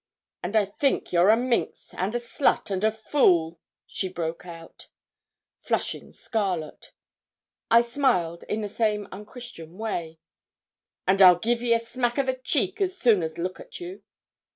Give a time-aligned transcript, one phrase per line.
[0.41, 4.87] 'And I think you're a minx, and a slut, and a fool,' she broke out,
[5.59, 6.91] flushing scarlet.
[7.69, 10.17] I smiled in the same unchristian way.
[11.07, 14.01] 'And I'd give ye a smack o' the cheek as soon as look at you.'